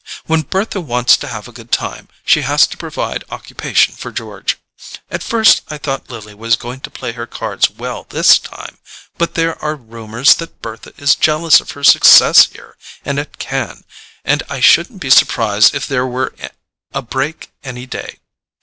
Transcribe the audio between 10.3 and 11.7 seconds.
that Bertha is jealous